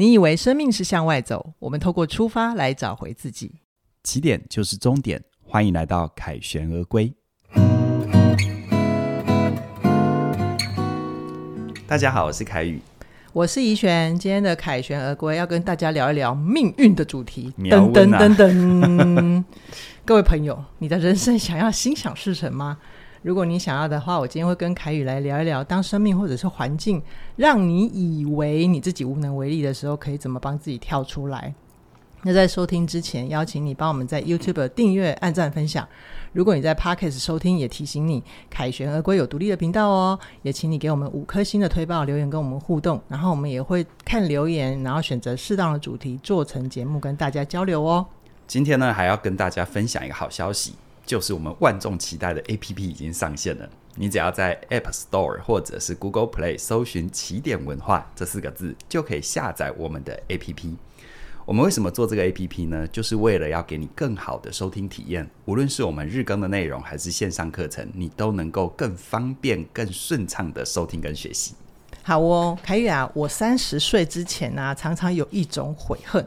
[0.00, 3.56] 你以为生命是向外走，我们透过出发来找回自己。
[4.04, 7.12] 起点就是终点，欢迎来到凯旋而归。
[11.88, 12.80] 大家好，我是凯宇，
[13.32, 14.16] 我是怡璇。
[14.16, 17.52] 今天的凯旋而归要跟大家聊一聊命运的主题。
[17.58, 19.44] 噔噔噔噔，
[20.06, 22.78] 各位朋友，你的人生想要心想事成吗？
[23.22, 27.02] 如果你想要的话，我今天会跟凯宇来聊一聊，当生命或者是环境
[27.36, 31.52] 让你以为你自己无能为力的时候，可以怎么帮自己跳出来。
[32.22, 35.86] 那在收听之前，邀请你帮我们在 YouTube 订阅、按赞、分享。
[36.32, 40.18] 如果你在 Podcast 收听，也提醒你，凯旋而归有独立的频道哦。
[40.42, 43.00] 也请你给我们五颗星的推报留言，跟我们互动。
[43.06, 48.04] 然后我们也会看留言，然后选择适当的主题做成节目，跟大家交流哦。
[48.48, 50.74] 今天呢，还要跟大家分享一个好消息。
[51.08, 53.66] 就是我们万众期待的 APP 已经上线了。
[53.94, 60.76] 你只要在 App Store 或者是 Google Play 搜寻“起点文化”这四个字，就可以下载我们的 APP。
[61.46, 62.86] 我们为什么做这个 APP 呢？
[62.88, 65.26] 就是为了要给你更好的收听体验。
[65.46, 71.54] 无论是我们日更的内容，还是线上课程，你都能够更方便、更顺畅的收听跟学习。
[72.02, 76.26] 好哦，凯宇啊，我三十岁之前呢、常常有一种悔恨。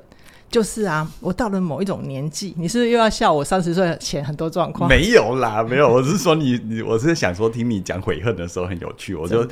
[0.52, 4.89] 就是啊，我到了某一种年纪，你是不是又要笑我三十岁前很多状况？
[4.89, 9.47] 没有啦，没有，我是说你 你，我是想说听你讲悔恨的时候很有趣，我就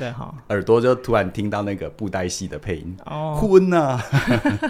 [0.48, 3.98] 耳朵就突然听到那个布袋戏的配音哦，昏呐，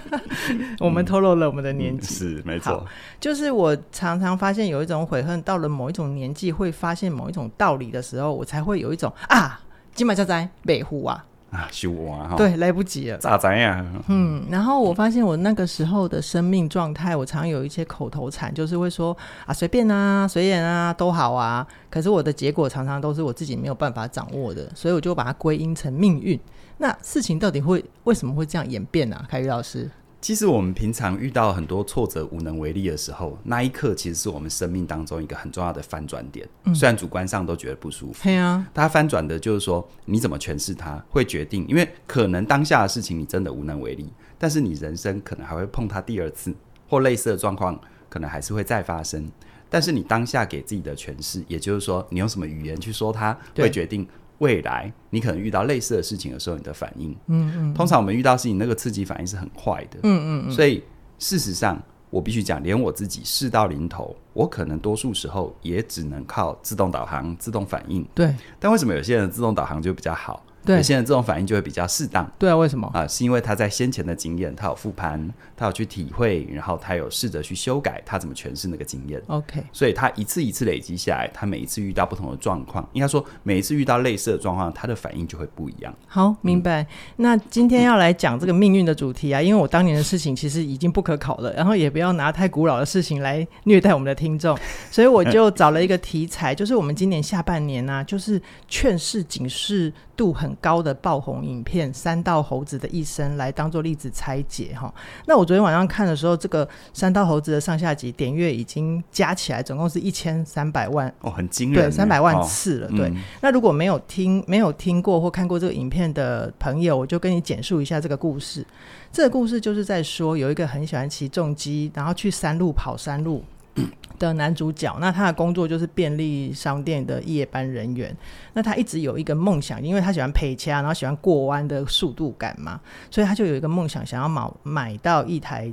[0.79, 2.87] 我们透露了我们的年纪、嗯、是没错，
[3.19, 9.61] 就是我常常发现有一种悔恨，到了某一种年纪会发现某一种道理的时候，我才会有一种啊，
[9.97, 11.27] 金马家哉北湖啊。
[11.51, 13.85] 啊，修完哈，对，来不及了，咋怎呀？
[14.07, 21.67] 嗯，然后我发现我那个时候的生命状态，我常有一些口头禅，就是会说啊，随便啊，随缘啊，都好啊。
[21.91, 26.39] 可是我的结果常常都是我自己没有办法掌握的，所以我就把它归因成命运。
[26.79, 29.17] 那事情到底会为什么会这样演变呢？
[29.17, 29.27] 啊？
[29.29, 29.91] 凯宇老师。
[30.21, 36.47] 其实我们平常遇到很多挫折、无能为力的时候，那一刻其实是我们生命当中一个很重要的翻转点。
[36.65, 41.67] 嗯、虽然主观上都觉得不舒服，对啊，它翻转的就是说你怎么诠释它，会决定。
[41.67, 46.55] 因为可能当下的事情你真的无能为力，但是你人生可能还会碰它第二次，
[46.87, 47.81] 或类似的状况
[48.11, 49.27] 可能还是会再发生。
[49.71, 54.07] 但是你当下给自己的诠释，也就是说你用什么语言去说它，会决定。
[54.41, 60.83] 未来你可能遇到类似的事情的时候，你的反应，嗯嗯，通常我们遇到事情那个刺激反应是很快的，嗯嗯，所以
[61.19, 61.81] 事实上
[62.11, 68.35] 我必须讲，连我自己事到临头，我可能多数时候也只能靠自动导航、自动反应，对。
[68.59, 70.43] 但为什么有些人自动导航就比较好？
[70.65, 72.31] 对，有些人这种反应就会比较适当。
[72.39, 73.07] 对啊，为什么啊？
[73.07, 79.21] 是因为他在先前的经验，他有复盘，他有去体会，然后他有试着去修改，他怎么诠释那个经验。
[79.29, 85.95] OK，所以他一次一次累积下来，他每一次遇到不同的状况，应该说每一次遇到类似的状况，他的反应就会不一样。
[86.07, 86.83] 好，明白。
[86.83, 94.59] 嗯、那今天要来讲这个命运的主题啊，因为我当年的事情其实已经不可考了，然后也不要拿太古老的事情来虐待我们的听众，
[94.91, 104.93] 所以我就找了一个题材，就是我们今年下半年啊，就是劝世警示度很高的爆红影片《三道猴子的一生》来当做例子拆解哈。
[105.27, 112.87] 那我昨天晚上看的时候，这个《三道猴子》的上下集点阅已经加起来总共是一千三百万哦，很惊人，对，三百万次了。
[112.89, 118.67] 哦、对、嗯，那如果没有听、没有听过或看过这个影片的朋友，我就跟你简述一下这个故事。
[119.13, 123.43] 这个故事就是在说，有一个很喜欢骑重机，然后去山路跑山路。
[124.19, 128.15] 的男主角，那他的工作就是便利商店的夜班人员。
[128.53, 132.79] 那他一直有一个梦想，因为他喜欢配车，然后喜欢过弯的速度感嘛，
[133.11, 135.73] 所以他就有一个梦想，想要买买到一台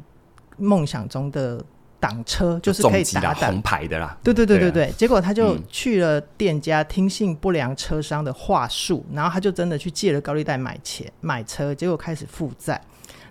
[0.56, 1.62] 梦想中的
[2.00, 4.18] 挡车，就是可以打红牌的啦。
[4.24, 4.94] 对对对对对，对。
[4.94, 12.80] 结果他就去了店家，听信不良车商的话术，然后他就真的去借了高利贷买钱买车，结果开始负债。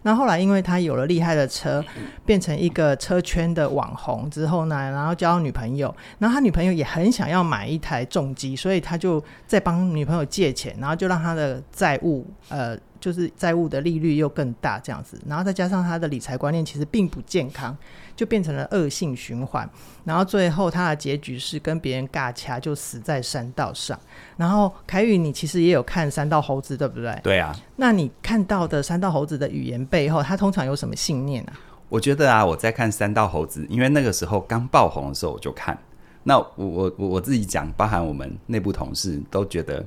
[0.06, 1.84] 那后来，因为他有了厉害的车，
[2.24, 12.78] 变成一个车圈的网红之后呢，然后交女朋友，然后他女朋友也很想要买一台重机，所以他就在帮女朋友借钱，然后就让他的债务呃。
[12.98, 17.76] 就是债务的利率又更大这样子，然后再加上他的理财观念其实并不健康，
[18.16, 19.68] 就变成了恶性循环。
[20.04, 23.98] 然后最后他的结局是跟别人尬掐，就死在山道上。
[24.36, 27.20] 然后凯宇，你其实也有看《山道猴子》，对不对？
[27.22, 27.54] 对啊。
[27.76, 31.52] 那你看到的山道猴子的语言背后，他通常有什么信念啊？
[31.88, 35.78] 我觉得啊，我在看《山道猴子》，因为那个时候刚爆红的时候我就看。
[36.24, 39.84] 那我我我我自己讲，包含我们内部同事都觉得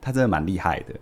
[0.00, 0.94] 他真的蛮厉害的。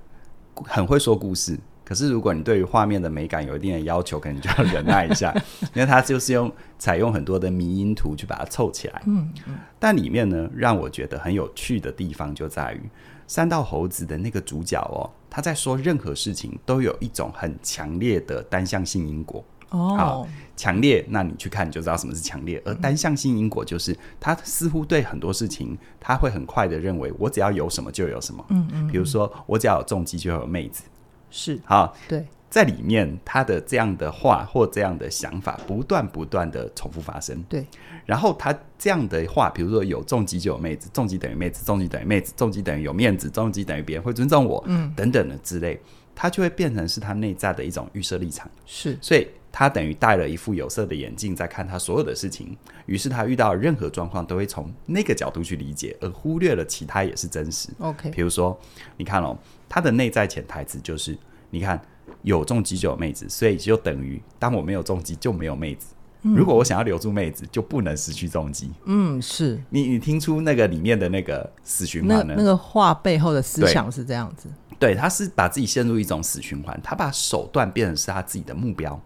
[0.65, 1.59] 很会说故事，
[1.91, 5.35] 可是如果你对于画面的美感有一定的要求，可能就要忍耐一下，
[5.75, 6.49] 因为它就是用
[6.79, 9.03] 采用很多的迷因图去把它凑起来。
[9.07, 9.57] 嗯嗯。
[9.77, 12.81] 但里面呢，让我觉得很有趣的地方就在于
[13.27, 19.45] 三道猴子的那个主角哦，他在说任何事情都有一种很强烈的单向性因果。
[19.71, 22.63] 哦，好，强烈，那你去看你就知道什么是强烈。
[22.65, 28.47] 而单向性因果就是，他似乎对很多事情，他会很快的认为，我只要有什么就有什么。
[28.51, 30.85] 嗯嗯，比如说，我只要有重击就有妹子。
[31.31, 37.43] 是，好，对，在里面他的这样的话或这样的想法，不断不断的重复发生。
[37.49, 37.65] 对，
[38.05, 45.81] 然后他这样的话，比如说有重疾就有妹子，重疾等于妹子，重疾等于妹子，重疾等于有面子，重疾等于别人会尊重我，嗯，等等的之类，
[46.15, 48.51] 他就会变成是他内在的一种预设立场。
[48.67, 49.27] 是，所以。
[49.53, 52.57] 他等于戴了一副有色的眼镜，在看他所有的事情。
[52.87, 57.69] 于是他遇到任何状况，都会从那个角度去理解，而忽略了其他也是真实。
[57.79, 58.59] OK，比如说，
[58.97, 59.37] 你看哦，
[59.69, 61.17] 他的内在潜台词就是：
[61.51, 61.81] 你看
[62.23, 65.89] 有重击就有妹子，所以就等于当我没有重击就没有妹子。
[66.23, 66.35] 嗯。
[66.35, 68.71] 如果我想要留住妹子，就不能失去重击。
[68.85, 72.35] 嗯，是你你听出那个里面的那个死循环呢？
[72.37, 74.49] 那，那个话背后的思想是这样子。
[74.79, 78.99] 对，他是把自己陷入一种死循环，他把手段变成是他自己的目标。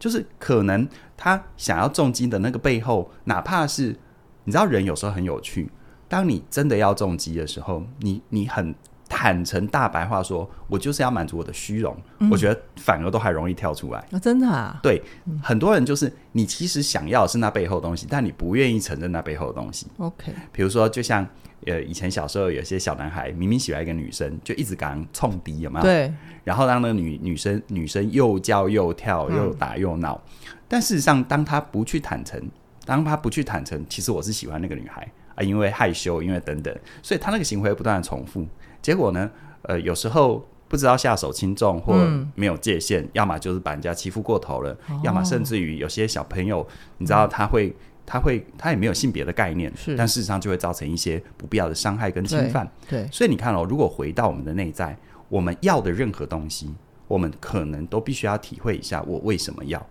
[0.00, 3.94] 就是可能他想要重金的那个背后，哪怕是
[4.42, 5.70] 你知道人有时候很有趣，
[6.08, 8.74] 当你真的要重金的时候，你你很
[9.08, 19.86] 坦诚大白话说，我就是要满足我的虚荣，嗯，我觉得反而都还容易跳出来啊，真的啊，对，嗯，很多人就是你其实想要的是那背后的东西，但你不愿意承认那背后的东西。
[19.98, 21.24] OK，比如说就像。
[21.66, 25.84] 呃，以前小时候有些小男孩明明喜欢一个女生，就一直敢冲敌，有没有？
[25.84, 26.12] 对。
[26.42, 30.56] 然后让那个女女生女生又叫又跳，又打又闹，嗯。
[30.66, 32.40] 但事实上，当他不去坦诚，
[32.86, 38.46] 当他不去坦诚，其实我是喜欢那个女孩啊，因为害羞，因为等等，所以他那个行为不断的重复。
[38.80, 39.30] 结果呢，
[39.62, 41.94] 呃，有时候不知道下手轻重或
[42.34, 46.66] 没有界限，嗯，要么就是把人家欺负过头了，哦，要么甚至于有些小朋友，
[46.96, 47.68] 你知道他会。
[47.68, 47.74] 嗯
[48.12, 52.68] 他会，他也没有性别的概念，是，但事实上就会造成一些不必要的伤害跟侵犯。
[52.88, 54.98] 对，对，所以你看哦，如果回到我们的内在，
[55.28, 56.74] 我们要的任何东西，
[57.06, 59.86] 我们可能都必须要体会一下，我为什么要？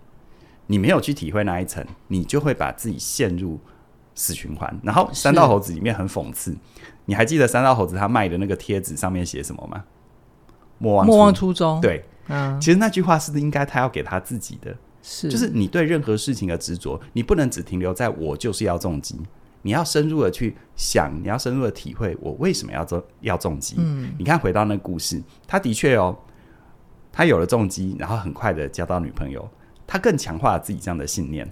[0.66, 3.58] 你没有去体会那一层，你就会把自己陷入
[4.14, 4.78] 死循环。
[4.82, 6.54] 然后三道猴子里面很讽刺，
[7.06, 9.82] 你还记得三道猴子他卖的那个贴纸上面写什么吗？
[10.76, 11.80] 莫忘莫忘初衷。
[11.80, 14.76] 对，嗯，其实那句话是不是应该他要给他自己的？
[15.02, 19.18] 是，就是你对任何事情的执着，你不能只停留在我就是要重疾，
[19.62, 23.76] 你要深入的去想，你要深入的体会我为什么要重要重疾。
[23.78, 26.16] 嗯，你看回到那个故事，他的确哦，
[27.12, 29.48] 他有了重疾，然后很快的交到女朋友，
[29.86, 31.50] 他更强化了自己这样的信念。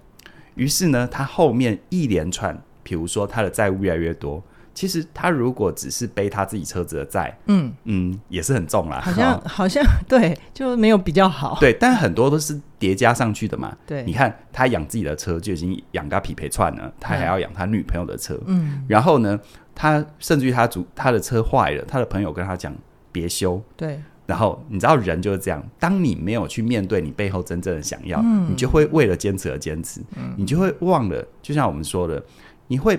[0.55, 4.43] 于是呢，他后面一连串，比如说他的债务越来越多。
[4.79, 9.01] 其实他如果只是背他自己车子的债，嗯嗯，也是很重啦。
[9.01, 11.59] 好像、哦、好像对，就没有比较好。
[11.59, 13.77] 对，但很多都是叠加上去的嘛。
[13.85, 18.41] 对，你看他养自己的车就已经养个匹配串了，他还要养他女朋友的车。
[18.47, 19.37] 嗯，然后呢，
[19.75, 22.73] 他甚至于他主他的车坏了，他的朋友跟他讲
[23.11, 23.61] 别修。
[23.77, 31.27] 对，然后你知道人就是这样，当你没有去面对你背后真正的想要，嗯、你就会为了坚持而坚持，嗯，你就会忘了。
[31.43, 32.23] 就像我们说的，
[32.69, 32.97] 你会。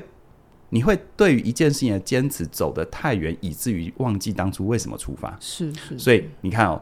[0.69, 5.35] 你会对于一件事情的坚持走得太远，以至于忘记当初为什么出发。
[5.39, 6.81] 是是，所以你看哦，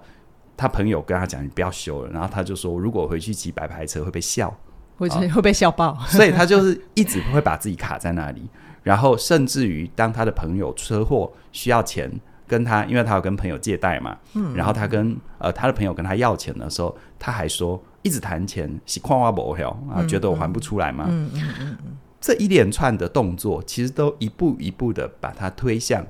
[0.55, 4.53] 他朋友跟他讲：“你不要修了。”然后他就说：“如果回去骑白牌车会被笑，
[4.97, 5.97] 会会被笑爆。
[6.09, 8.49] ”所以他就是一直会把自己卡在那里。
[8.83, 12.09] 然后甚至于当他的朋友车祸需要钱，
[12.47, 21.05] 跟他，因为他有跟朋友借贷嘛，嗯，然后他跟呃他的朋友跟他要钱的时候，他还说一直谈钱，是矿挖不掉啊，觉得我还不出来吗？
[21.09, 21.97] 嗯嗯嗯嗯。
[22.19, 26.05] 这一连串的动作，其实都一步一步的把它推向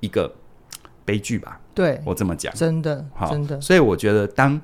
[0.00, 0.32] 一个
[1.04, 1.60] 悲剧吧。
[1.74, 3.60] 对，我这么讲，真的，真的。
[3.60, 4.60] 所以我觉得，当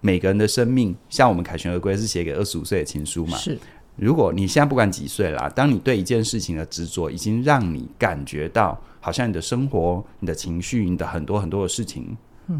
[0.00, 3.36] 每个人的生命，像我们凯旋而归是写给二十五岁的情书嘛。
[3.36, 3.58] 是。
[3.96, 12.16] 如果你现在不管几岁啦，当你对一件事情的执着，已经让你感觉到，好像你的生活、你的情绪、你的很多很多的事情。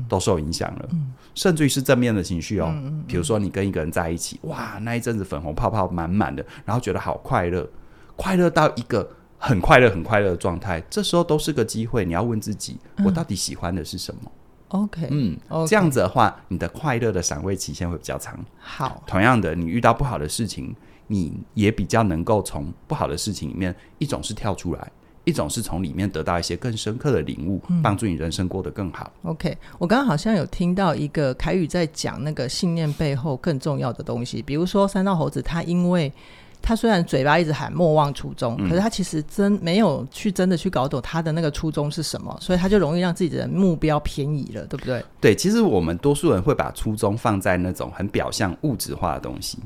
[0.09, 2.75] 都受影响了，嗯，甚至于是正面的情绪哦。
[3.07, 7.69] 比如说你跟一个人在一起，哇，那一阵子粉红泡泡满满的，然后觉得好快乐，
[8.17, 10.83] 快乐到一个很快乐、很快乐的状态。
[10.91, 14.21] 这时候都是个机会，你要问自己，我到底喜欢的是什么
[14.69, 15.69] ？OK，嗯，okay.
[15.69, 18.39] 这样子的话，你的快乐的赏味期限会比较长。
[18.59, 20.75] 好，同样的，你遇到不好的事情，
[21.07, 24.93] 你也比较能够从不好的事情里面，一种是跳出来。
[25.29, 29.13] 一种是从里面得到一些更深刻的领悟，帮助你人生过得更好。
[29.23, 36.11] 嗯、OK，我刚刚好像有听到一个凯宇在讲那个信念背后更重要的东西，比如说三道猴子他因为
[36.63, 45.05] 他虽然嘴巴一直喊莫忘初衷，嗯、可是他其实真没有去真的去搞懂他的那个初衷是什么，所以他就容易让自己的目标偏移了，对不对？
[45.21, 49.59] 对，其实我们多数人会把初衷放在那种很表象、物质化的东西，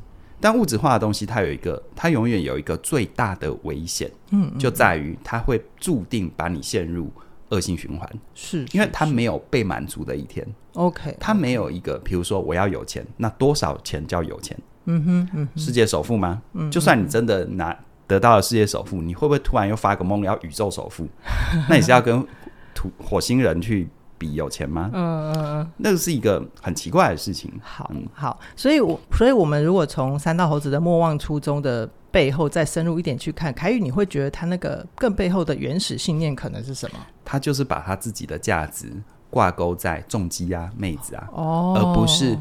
[0.43, 7.11] 但物质化的东西它有一个，它永远有一个最大的危险，嗯，就在于它会注定把你陷入
[7.51, 10.45] 恶性循环，是，因为它没有被满足的一天。
[10.75, 14.59] OK，它没有一个，比如说我要有钱，那多少钱叫有钱？
[14.87, 16.43] 嗯哼，嗯哼，世界首富吗？
[16.55, 21.07] 嗯，就算你真的拿得到了世界首富，你会不会突然又发个梦要宇宙首富？
[21.71, 22.27] 那你是要跟
[22.75, 23.89] 土火星人去
[24.23, 24.88] 比有钱吗？
[24.93, 27.52] 嗯嗯嗯，那个是一个很奇怪的事情。
[27.61, 36.99] 好，好，所以我，所以我们如果从三道猴子的莫忘初衷的背后再深入一点去看，凯宇，你会觉得他那个更背后的原始信念可能是什么？
[37.25, 38.93] 他就是把他自己的价值
[39.29, 42.38] 挂钩在重击啊、妹子啊，哦，而不是。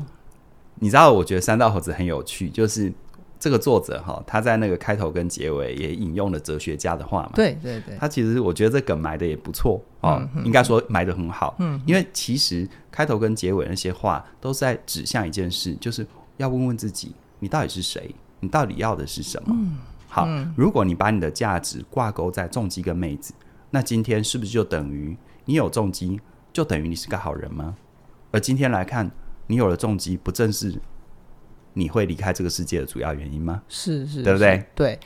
[0.76, 2.94] 你知道，我觉得三道猴子很有趣，就是
[3.42, 7.32] 这个作者哈，他在那个开头跟结尾也引用了哲学家的话嘛。
[7.34, 11.56] 对对对，他其实我觉得这梗埋的也不错哦，嗯、应该说埋的很好。
[11.58, 16.06] 嗯，因为其实开头跟结尾那些话都是在指向一件事，就是
[16.38, 18.14] 要问问自己，你到底是谁？
[18.42, 19.56] 你到底要的是什么？
[19.58, 23.34] 嗯、好，如果你把你的价值挂钩在重击跟妹子，
[23.72, 26.22] 那今天是不是就等于你有重击，
[26.54, 27.76] 就等于你是个好人吗？
[28.30, 29.10] 而今天来看。
[29.48, 30.74] 你有了重击，不正是
[31.74, 33.62] 你会离开这个世界的主要原因吗？
[33.68, 34.64] 是是，对不对？
[34.76, 35.00] 对。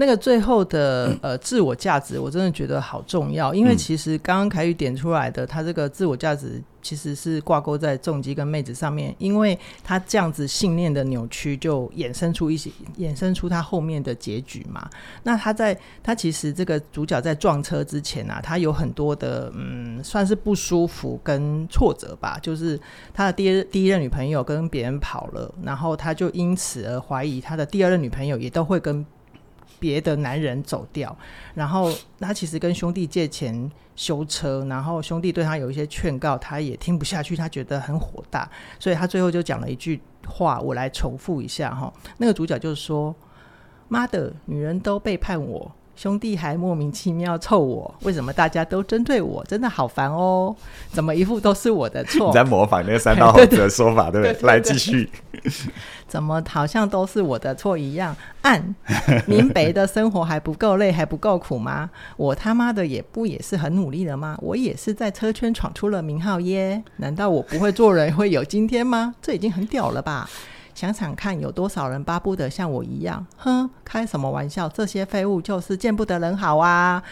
[0.00, 14.88] 那个最后的呃自我价值，我真的觉得好重要，因为其实刚刚凯宇点出来的，他这个自我价值其实是挂钩在重击跟妹子上面，因为他这样子信念的扭曲，就衍生出一些衍生出他后面的结局嘛。
[15.22, 22.80] 那他在他其实这个主角在撞车之前啊，他有很多的嗯，算是不舒服跟挫折吧，就是
[23.12, 29.04] 他的第一第一任女朋友跟别人跑了，然后他就因此而怀疑他的第二任女朋友也都会跟。
[29.80, 31.16] 别的男人走掉，
[31.54, 41.92] 然后他其实跟兄弟借钱修车，然后兄弟对他有一些劝告，他也听不下去，他觉得很火大，所以他最后就讲了一句话，我来重复一下哈。
[42.18, 43.12] 那个主角就是说
[43.88, 49.44] ：“妈的，女人都背叛我。”兄弟还莫名其妙臭我，为什么大家都针对我？
[49.44, 50.56] 真的好烦哦！
[50.90, 52.28] 怎么一副都是我的错？
[52.28, 54.48] 你在模仿那个三道猴子的说法，对不 对？
[54.48, 55.10] 来继续。
[56.08, 58.16] 怎么好像都是我的错一样？
[58.40, 58.74] 暗
[59.28, 61.90] 明白的生活还不够累，还不够苦吗？
[62.16, 64.38] 我他妈的也不也是很努力了吗？
[64.40, 66.82] 我也是在车圈闯出了名号耶！
[66.96, 69.14] 难道我不会做人会有今天吗？
[69.20, 70.26] 这已经很屌了吧？
[70.74, 73.26] 想想看，有多少人巴不得像我一样？
[73.36, 74.68] 哼，开什么玩笑？
[74.68, 77.02] 这些废物就是见不得人好啊！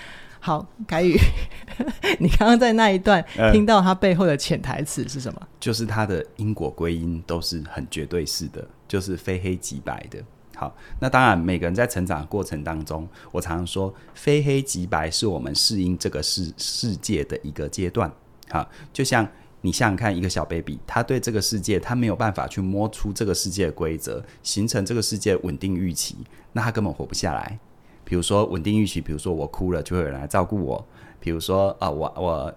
[0.41, 1.19] 好，凯宇，
[2.21, 5.39] 你刚刚在那一段 听到他背后的潜台词是什么？
[5.43, 10.19] 嗯，就是他的因果归因都是很绝对式的，就是非黑即白的。
[10.55, 18.11] 好，那当然，每个人在成长的过程当中，我常常说，非黑即白是我们适应这个世世界的一个阶段。
[18.51, 19.27] 好，就像。
[19.63, 26.17] 你想想看，一个小 baby，他对这个世界，他没有办法去摸出这个世界的规则，形成这个世界稳定预期，
[26.53, 27.59] 那他根本活不下来。
[28.05, 30.87] 比如说稳定预期，比如说我哭了就会有人来照顾我，
[31.19, 32.55] 比如说啊、我我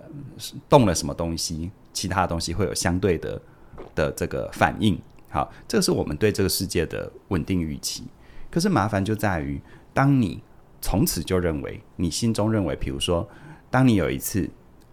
[0.70, 3.42] 动了什么东西，其他的东西会有相对的
[3.96, 4.98] 的这个反应。
[5.30, 8.04] 好，这是我们对这个世界的稳定预期。
[8.52, 9.60] 可是麻烦就在于，
[9.92, 10.42] 当你
[10.82, 13.28] 从此就认为，你心中认为，比如说，
[13.72, 14.48] 当你有一次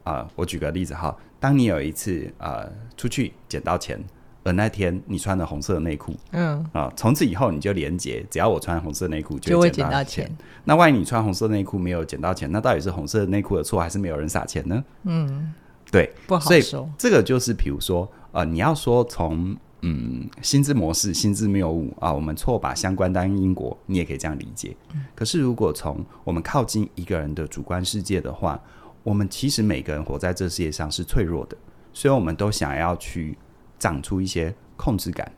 [0.04, 1.14] 啊、我举个例子哈。
[1.40, 3.98] 当你有一次呃出去捡到钱，
[4.42, 10.28] 而那天你穿了红色的内裤，嗯啊，从此以后你就连接，只要我穿红色内裤就会捡到，到钱。
[10.64, 14.84] 那万一你穿红色内裤没有捡到钱，那到底是红色内裤的错，还是没有人撒钱呢？
[15.04, 15.52] 嗯，
[15.92, 16.60] 对，不好说。
[16.60, 24.74] 所以这个就是比如说呃，你要说从嗯心智模式、心智谬误啊，我们错把相关当因果，你也可以这样理解。
[24.94, 28.60] 嗯，可是如果从我们靠近一个人的主观世界的话。
[29.08, 31.56] 我们其实每个人活在这世界上是脆弱的，
[31.94, 33.38] 所以我们都想要去
[33.78, 35.32] 长出一些控制感。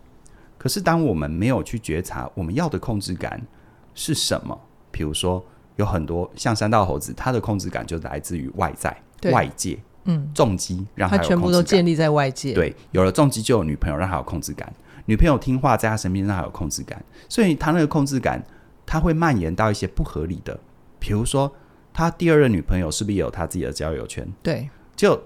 [0.58, 3.40] 可是当我们没有去觉察我们要的控制感
[3.94, 4.60] 是什么，
[4.90, 5.40] 比如说
[5.76, 9.00] 有很多像山道猴子，他的控制感就来自于外在、
[9.30, 9.78] 外界。
[10.04, 12.52] 嗯，重击让他他全部都建立在外界。
[12.52, 14.72] 对，有了重击就有女朋友，让他有控制感。
[15.04, 17.00] 女朋友听话，在他身边让他有控制感。
[17.28, 18.42] 所以他那个控制感，
[18.84, 20.58] 他会蔓延到一些不合理的，
[20.98, 21.52] 比如说。
[21.92, 24.26] 他第二任女朋友是不是也有他自己的交友圈？
[24.42, 25.20] 对，就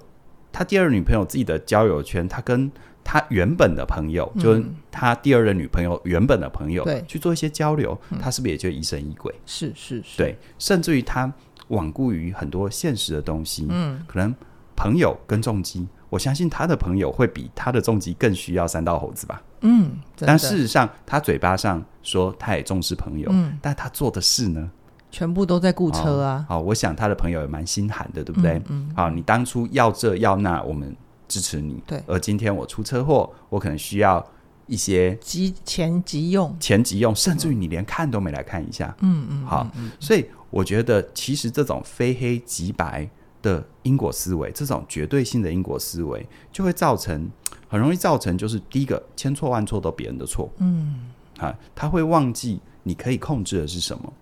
[0.52, 2.70] 他第二任女朋友自己的交友圈，他跟
[3.02, 9.34] 他原本的朋友，嗯、就是他第二任女朋友原本的朋友，对，去做一些交流，嗯、他是不是也就疑神疑鬼？
[9.44, 11.30] 是是是，对，甚至于他
[11.68, 14.34] 罔顾于很多现实的东西，嗯，可能
[14.74, 19.42] 朋友跟重击，我相信他的朋友会比他的重击更需要三道猴子吧。
[19.60, 24.70] 嗯，但事实上，他嘴巴上说他也重视朋友，嗯，但他做的事呢，
[25.14, 26.44] 全部都在雇车啊。
[26.48, 28.54] 好、哦哦，我想他的朋友也蛮心寒的，对不对？
[28.68, 30.94] 嗯，嗯，好，你当初要这要那，我们
[31.28, 31.80] 支持你。
[31.86, 34.24] 对，而今天我出车祸，我可能需要
[34.66, 38.92] 一些急钱急用，钱急用，甚至于你连看都没来看一下。
[39.00, 39.66] 嗯嗯，好，
[40.00, 43.08] 所以我觉得其实这种非黑即白
[43.40, 47.30] 的因果思维，这种绝对性的因果思维，就会造成。
[47.66, 54.12] 很容易造成，就是第一个千错万错都别人的错，嗯，啊，他会忘记你可以控制的是什么。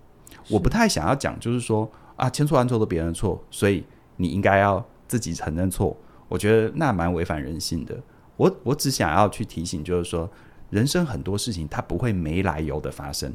[0.52, 3.84] 我不太想要讲，就是说啊，千错万错都别人的错，所以
[4.16, 5.96] 你应该要自己承认错。
[6.28, 7.96] 我觉得那蛮违反人性的。
[8.36, 10.30] 我我只想要去提醒，就是说，
[10.70, 13.32] 人生很多事情它不会没来由的发生，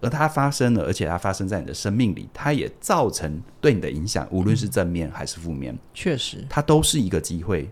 [0.00, 7.70] 而它发生了，而且它发生在你的生命里，它也造成对你的影响，无论是正面还是负面，嗯，确实，它都是一个机会。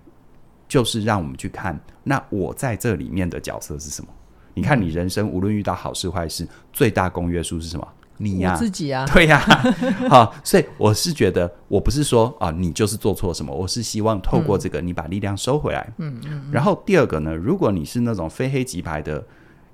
[0.67, 4.09] 就是让我们去看，那我在这里面的角色是什么？
[4.55, 7.87] 你看，你人生无论遇到好事坏事，最大公约数是什么？
[8.19, 10.09] 你呀、啊，自己啊， 对呀、啊。
[10.09, 15.93] 好，所以我是觉得，我不是说啊，你就是做错什么，我是希望透过这个，你把力量收回来。
[15.99, 16.51] 嗯嗯，嗯。
[16.53, 19.25] 然后第二个呢，如果你是那种非黑即白的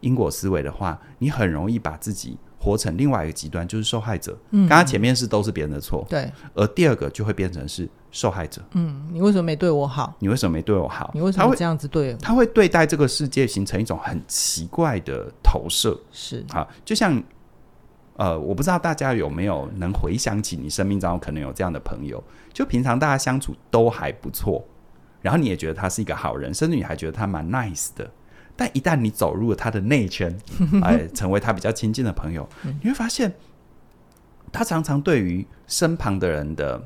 [0.01, 4.39] 因果思维的话，你很容易把自己活成另外一个极端，就是受害者。
[4.51, 4.69] 嗯。
[4.69, 6.31] 刚刚前面是都是别人的错，对。
[6.55, 7.89] 而第二个就会变成是。
[8.13, 10.13] 受害者，嗯，你为什么没对我好？
[10.19, 11.09] 你为什么没对我好？
[11.15, 12.19] 你为什么这样子对我？
[12.19, 17.23] 他会对待这个世界形成一种很奇怪的投射，是好，就像
[18.21, 22.23] 呃，我不知道大家有没有能回想起你生命中可能有这样的朋友，
[22.53, 24.63] 就平常大家相处都还不错，
[25.23, 28.11] 然后你也觉得他是一个好人，甚至你还觉得他蛮 nice 的，
[28.55, 30.37] 但一旦你走入了他的内圈，
[30.83, 32.47] 哎，成为他比较亲近的朋友，
[32.83, 33.33] 你会发现
[34.53, 36.83] 他常常对于身旁的人的。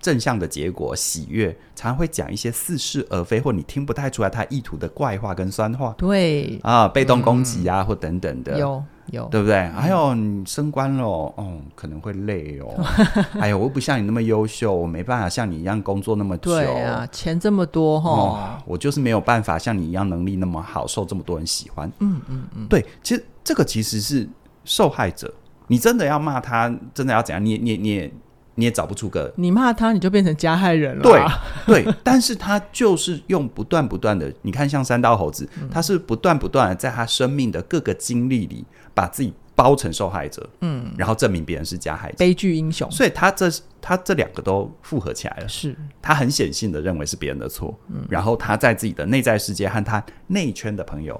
[0.00, 5.92] 正向的结果，喜悦，常常会讲一些似是而非，或你听不太出来他意图的怪话跟酸话。
[5.98, 8.80] 对啊，被动攻击啊，嗯、或等等的，有
[9.10, 9.56] 有，对不对？
[9.56, 12.68] 哎、你升官了，哦，可能会累哦。
[13.40, 16.50] 哎呦，我不像你那么优秀，我没办法像你一样工作那么久。
[16.52, 21.90] 对啊，钱这么多哈、哦，我就是没有办法像你一样能力那么好，受这么多人喜欢。
[22.00, 24.28] 嗯嗯嗯，对，其实这个其实是
[24.64, 25.32] 受害者。
[25.66, 27.44] 你真的要骂他，真的要怎样？
[27.44, 28.12] 你你你。
[28.58, 31.40] 你你也找不出个，你骂他，你就变成加害人了、啊。
[31.64, 42.90] 对对， 但是他就是用不断不断的，你看像三刀猴子，嗯、他是不断不断的在他生命的各个经历里，把自己包成受害者，嗯，然后证明别人是加害者，悲剧英雄。
[42.90, 43.48] 所以他这
[43.80, 45.76] 他这两个都复合起来了，是。
[46.02, 51.18] 他很显性的认为是别人的错，嗯，然后他在自己的内在世界和他内圈的朋友，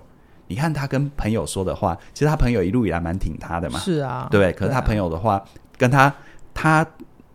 [0.48, 5.44] 你看他跟朋友说的话，其实他朋友一路以来蛮挺他的嘛，是啊，对，可是他朋友的话、啊、
[5.77, 6.12] 跟他
[6.53, 6.85] 他。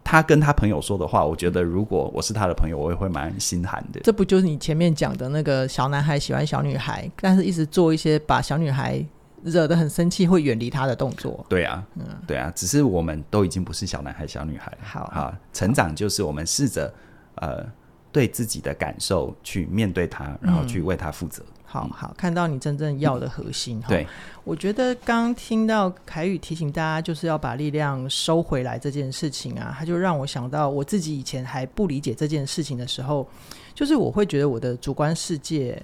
[0.03, 4.01] 他跟他朋友说的话，我觉得如果我是他的朋友，我也会蛮心寒的。
[4.01, 9.03] 这不就是你前面讲的那个小男孩喜欢小女孩，但是一直做一些把小女孩
[9.43, 11.45] 惹得很生气、会远离他的动作？
[11.47, 14.77] 对啊，嗯，对啊，只是我们都已经不是小男孩、小女孩了。
[14.81, 16.93] 好，啊，成长就是我们试着
[17.35, 17.65] 呃
[18.11, 21.43] 对自己的感受去面对他，然后去为他负责。
[21.43, 23.81] 嗯好好看到你真正要的核心。
[23.87, 24.05] 对，
[24.43, 33.27] 我觉得刚听到凯宇提醒大家，就是要把力量收回来这件事情啊，他就让我想到我自己以前还不理解这件事情的时候，
[33.73, 35.81] 就是我会觉得我的主观世界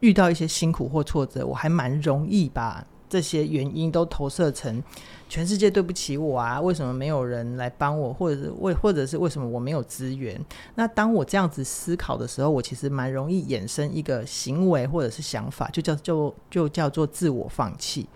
[0.00, 4.82] 遇到一些辛苦或挫折，我还蛮容易把这些原因都投射成。
[5.26, 6.60] 全世界对不起我啊！
[6.60, 10.38] 为什么没有人来帮我，或者是为，或者是为什么我没有资源？
[10.76, 18.06] 那当我这样子思考的时候，我其实蛮容易衍生一个行为或者是想法，就叫就就叫做自我放弃。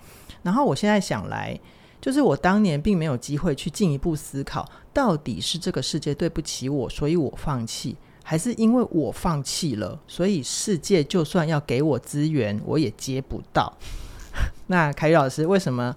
[0.42, 1.58] 然后我现在想来，
[2.00, 13.72] 就是我当年并没有机会去进一步思考，到底是这个世界对不起我，所以我放弃，还是因为我放弃了，所以世界就算要给我资源，我也接不到。
[14.68, 15.94] 那凯宇老师，为什么？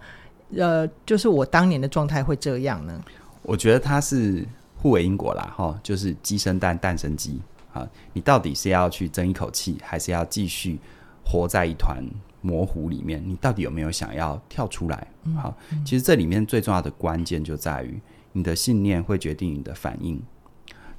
[0.58, 3.02] 呃，就是我当年的状态会这样呢？
[3.42, 7.40] 我觉得它是互为因果啦，哈，就是鸡生蛋，蛋生鸡
[7.72, 7.88] 啊。
[8.12, 10.78] 你到底是要去争一口气，还是要继续
[11.24, 12.04] 活在一团
[12.42, 13.24] 模糊里面？
[13.26, 15.08] 你到底有没有想要跳出来？
[15.42, 17.98] 好，嗯嗯，其实这里面最重要的关键就在于
[18.34, 20.22] 你的信念会决定你的反应，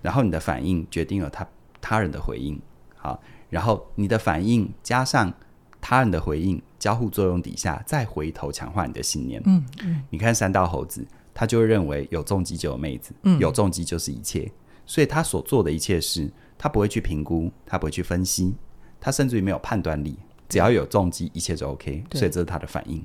[0.00, 1.46] 然后你的反应决定了他
[1.78, 2.58] 他人的回应。
[2.96, 5.30] 好，然后你的反应加上
[5.78, 6.62] 他人的回应。
[6.82, 9.40] 交互作用底下，再回头强化你的信念。
[9.46, 14.50] 嗯嗯，你看三道猴子，他就会认为有重击就有妹子，嗯，有重击就是一切，
[14.84, 18.56] 所以他所做的一切事，他不会去评估，他不会去分析，
[18.98, 20.18] 他甚至于没有判断力，
[20.48, 22.02] 只要有重击，一切就 OK。
[22.14, 23.00] 所以这是他的反应，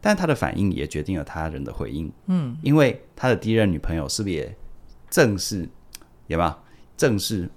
[0.00, 2.10] 但他的反应也决定了他人的回应。
[2.28, 4.56] 嗯，因为他的第一任女朋友是不是也
[5.10, 5.68] 正是，
[6.28, 6.54] 有没有？
[6.96, 7.50] 正是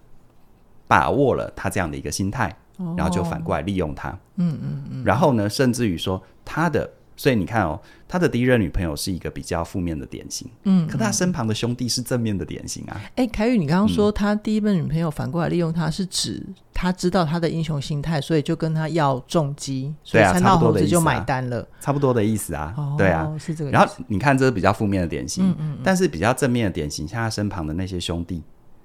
[0.85, 2.57] 把握了他这样的一个心态，
[2.97, 4.09] 然后就反过来利用他。
[4.35, 5.03] 嗯嗯嗯。
[5.03, 6.89] 然后呢，甚至于说他的。
[7.17, 13.01] 所以你看哦，他的第一任女朋友是一个比较负面的典型，嗯，可他身旁的兄弟是正面的典型啊。
[13.15, 23.71] 哎，凯宇，你刚刚说他第一任女朋友反过来利用他，是指他知道他的英雄心态，所以就跟他要重击，所以三道猴子就买单了，差不多的意思啊，对啊，是这个。
[23.71, 28.43] 然后你看，这是比较负面的典型，嗯嗯，但是比较正面的典型，像他身旁的那些兄弟，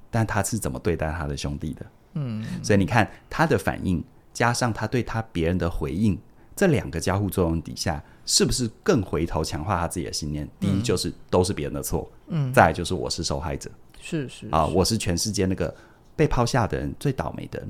[0.09, 1.85] 但他是怎么对待他的兄弟的？
[2.15, 6.19] 嗯，所以你看他的反应，加上他对他别人的回应，
[6.55, 8.03] 这两个交互作用底下。
[8.27, 10.49] 是不是更回头强化他自己的信念？
[10.61, 13.69] 第一就是都是别人的错，嗯，再来就是我是受害者，
[14.01, 15.75] 是是啊，我是全世界那个
[16.15, 17.69] 被抛下的人，最倒霉的人。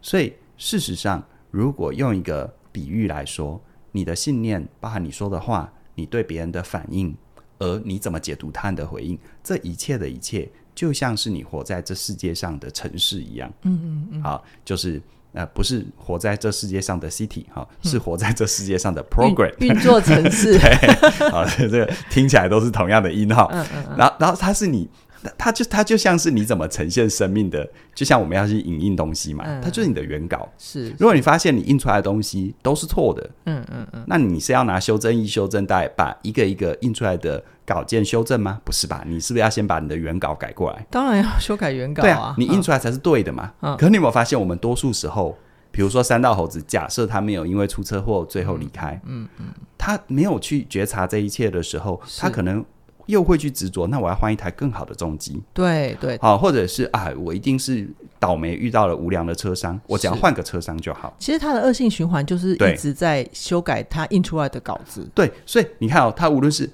[0.00, 3.60] 所以事实上，如果用一个比喻来说，
[3.90, 7.12] 你的信念，包含你说的话，你对别人的反应，
[7.58, 15.02] 而你怎么解读他人的回应，这一切的一切，就像是你活在这世界上的城市一样，嗯嗯嗯，好，就是。
[15.34, 20.56] 呃，不是活在这世界上的 city 哈、哦，是活在这世界上的 program 运、运作城市。
[20.58, 23.46] 对，好，这个听起来都是同样的音哈。
[23.52, 23.96] 嗯嗯嗯。
[23.98, 24.88] 然后，然后它是你，
[25.36, 30.48] 它就它就像是你怎么呈现生命的，就像我们要去影印东西嘛，嗯、它就是你的原稿。
[30.58, 30.90] 是。
[30.98, 38.60] 如果你发现你印出来的东西都是错的，嗯嗯嗯，那你是要拿修正液、修正带把一个一个印出来的稿件修正吗？
[38.64, 39.02] 不是吧？
[39.06, 40.86] 你是不是要先把你的原稿改过来？
[40.90, 42.04] 当然要修改原稿啊！
[42.04, 43.52] 对啊，你印出来才是对的嘛。
[43.60, 43.76] 嗯。
[43.76, 45.36] 可是你有没有发现，我们多数时候，
[45.70, 52.64] 比如说三道猴子，假设他没有因为出车祸最后离开，嗯嗯，嗯，他没有去觉察这一切的时候，他可能
[53.08, 53.86] 又会去执着。
[53.88, 55.42] 那我要换一台更好的重机。
[55.52, 56.16] 对对。
[56.22, 57.86] 好，或者是啊，我一定是
[58.18, 61.14] 倒霉遇到了无良的车商，我只要换个车商就好。
[61.18, 65.06] 其实他的恶性循环就是一直在修改他印出来的稿子。
[65.14, 66.70] 对，所以你看哦，他无论是。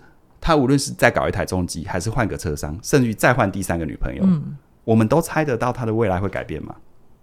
[0.46, 6.74] 他无论是再搞一台重机，还是换个车商，甚至于再换第三个女朋友，嗯，我们都猜得到他的未来会改变吗？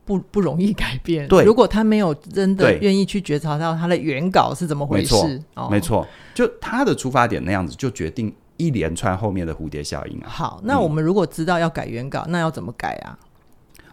[0.04, 1.28] 不，不容易改变。
[1.28, 10.30] 对，如果他没有真的愿意去觉察到他的原稿是怎么回事，没错，哦，没错，就他的出发点那样子，就决定一连串后面的蝴蝶效应啊。
[10.30, 13.18] 好，那我们如果知道要改原稿，嗯，那要怎么改啊？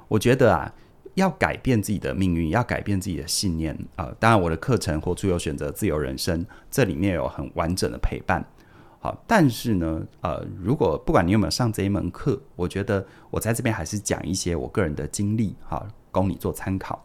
[0.09, 0.71] 我觉得啊，
[1.15, 4.15] 要改变自己的命运，要改变自己的信念啊，呃。
[4.21, 8.45] 当然，我的课程《活出有选择自由人生》这里面有很完整的陪伴。
[9.01, 17.03] 好，但是呢，呃，如果不管你有没有上这一门课，我觉得我在这边还是讲一些我个人的经历，好，供你做参考。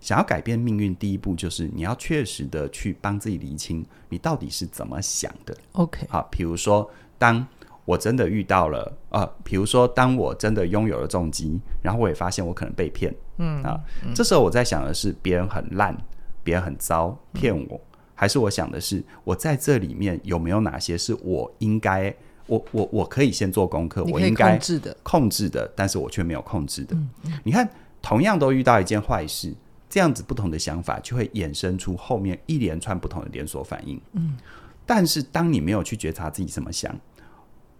[0.00, 5.56] 想要改变命运，第一步就是你要确实的去帮自己厘清你到底是怎么想的。
[5.72, 7.46] OK，好，比如说，当
[7.84, 13.80] 我真的遇到了，呃，比如说，当我真的拥有了重击，然后我也发现我可能被骗，嗯啊，
[14.14, 15.96] 这时候我在想的是，别人很烂，
[16.42, 17.76] 别人很糟，骗我。
[17.76, 17.80] 嗯
[18.20, 22.12] 还是我想的是，我在这里面有没有哪些是我应该，
[22.48, 26.96] 我我我可以先做功课，我应该控制的控制的，但是我却没有控制的。
[26.96, 27.32] 嗯嗯。
[27.44, 27.70] 你看，
[28.02, 29.54] 同样都遇到一件坏事，
[29.88, 34.00] 这样子不同的想法就会衍生出后面一连串不同的连锁反应。
[34.12, 34.36] 嗯，
[34.84, 36.94] 但是当你没有去觉察自己怎么想，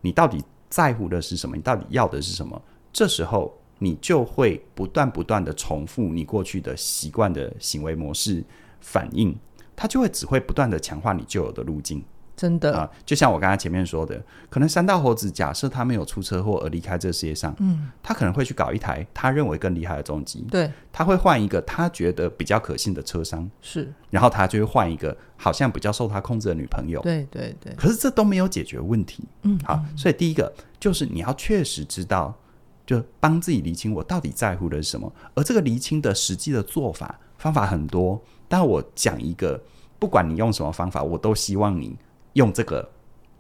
[0.01, 1.55] 你到底在乎的是什么？
[1.55, 2.61] 你到底要的是什么？
[2.93, 8.43] 这时候你就会不断不断的重复你过去的习惯的行为模式
[8.81, 9.37] 反应。
[9.77, 12.03] 它就会只会不断的强化你旧有的路径，
[12.39, 12.75] 真的。
[12.79, 32.33] 啊，就像我刚才前面说的，可能三大猴子假设他没有出车祸而离开这个世界上，嗯，他可能会去搞一台他认为更厉害的重机，对，他会换一个他觉得比较可信的车商，是，然后他就会换一个好像比较受他控制的女朋友，对对对，可是这都没有解决问题，嗯，好，所以第一个就是你要确实知道，
[32.87, 38.21] 就帮自己厘清我到底在乎的是什么，而这个厘清的实际的做法方法很多。
[38.51, 39.61] 但我讲一个，
[39.99, 41.95] 不管你用什么方法，我都希望你
[42.35, 42.89] 用这个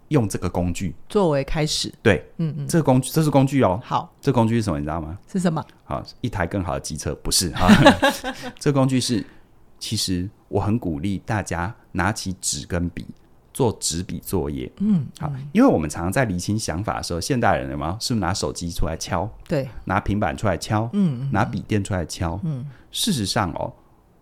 [0.09, 1.93] 用这个工具作为开始。
[2.03, 3.81] 对，嗯嗯，这个工具这是工具哦。
[3.85, 4.79] 好，这个工具是什么？
[4.79, 5.19] 你知道吗？
[5.31, 5.65] 是什么？
[5.85, 7.69] 好，一台更好的机车不是哈。
[8.59, 9.25] 这工具是，
[9.79, 13.07] 其实我很鼓励大家拿起纸跟笔
[13.53, 14.71] 做纸笔作业。
[14.79, 19.29] 嗯，好，因为我们常常在厘清想法的时候，现代人有没有是不是拿手机出来敲？
[19.47, 20.89] 对，拿平板出来敲。
[20.95, 22.41] 嗯，拿笔电出来敲。
[22.45, 23.73] 嗯，事实上哦。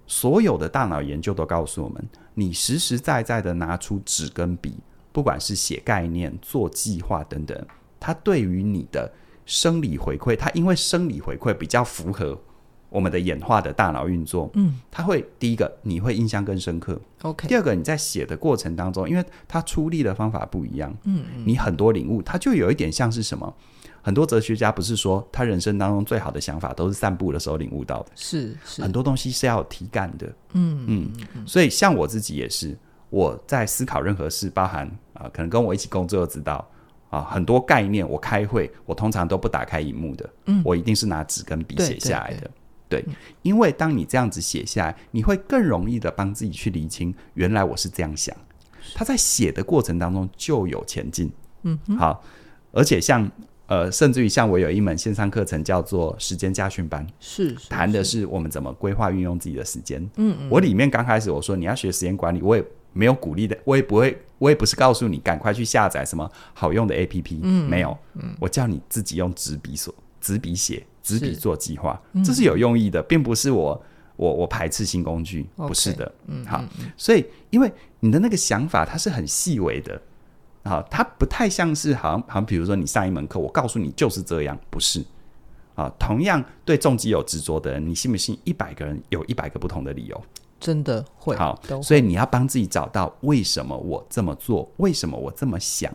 [0.09, 4.75] 所有的大脑研究都告诉我们，你实实在在的拿出纸跟笔，
[5.11, 7.67] 不管是写概念、做计划等等，
[7.99, 9.11] 它对于你的
[9.47, 12.39] 生理回馈，它因为生理回馈比较符合
[12.91, 17.49] 我们的演化的大脑运作，嗯，它会第一个你会印象更深刻，OK。
[17.49, 23.57] 第二个你在写的过程当中，因为它出力的方法不一样，嗯，嗯你很多领悟，它就有一点像是什么？
[24.07, 28.81] 很多哲学家不是说他人生当中最好的想法都是散步的时候领悟到的，是是。
[28.81, 32.79] 很多东西是要有体感的，嗯嗯，所以像我自己也是，
[33.11, 36.55] 我在思考任何事，包含啊、呃，可能跟我一起工作知道
[37.11, 42.49] 啊、呃，很多概念，我开会我通常都不打开荧幕的，嗯，我一定是拿纸跟笔写下来的，
[42.89, 43.05] 对，
[43.43, 48.33] 因为当你这样子写下来，你会更容易的帮自己去理清，原来我是这样想。
[48.95, 51.29] 他在写的过程当中就有前进，
[51.65, 52.23] 嗯，好，
[52.71, 53.29] 而且像
[53.67, 60.01] 呃，甚至于像我有一门线上课程叫做时间家训班，是，谈的是我们怎么规划运用自己的时间。
[60.17, 70.85] 嗯嗯，我里面刚开始我说你要学时间管理，我也没有鼓励的，我也不会，我也不是告诉你赶快去下载什么好用的 APP，嗯，没有，嗯，我叫你自己用纸笔所纸笔写。
[71.03, 73.81] 纸笔做计划，嗯、这是有用意的，并不是我
[74.17, 76.13] 我我排斥新工具，okay, 不是的。
[76.27, 76.65] 嗯，好，
[76.97, 80.03] 所以因为你的那个想法，它是很细微的，
[80.67, 85.05] 啊，它不太像是好像好像比如说你上一门课，我告诉你就是这样，不是
[85.75, 85.91] 啊。
[85.99, 90.23] 同样对重疾有执着的人，你信不信一百个人有一百个不同的理由？
[90.59, 95.93] 真的会好，会所以你要帮自己找到为什么我这么做，为什么我这么想。